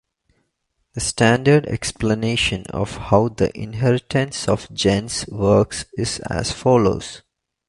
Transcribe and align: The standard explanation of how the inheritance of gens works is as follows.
The 0.93 0.99
standard 0.99 1.67
explanation 1.67 2.63
of 2.71 2.97
how 2.97 3.27
the 3.29 3.55
inheritance 3.55 4.47
of 4.47 4.67
gens 4.73 5.27
works 5.27 5.85
is 5.95 6.17
as 6.27 6.51
follows. 6.51 7.21